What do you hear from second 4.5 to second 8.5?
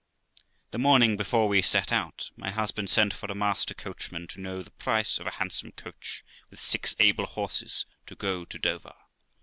the price of a handsome coach, with six able horses, to go